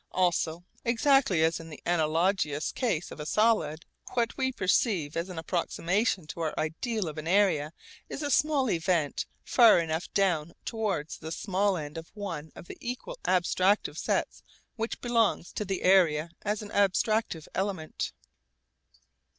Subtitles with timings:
[0.13, 5.37] Also, exactly as in the analogous case of a solid, what we perceive as an
[5.37, 7.71] approximation to our ideal of an area
[8.09, 12.79] is a small event far enough down towards the small end of one of the
[12.81, 14.41] equal abstractive sets
[14.75, 18.11] which belongs to the area as an abstractive element.